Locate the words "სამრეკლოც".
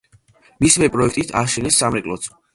1.85-2.29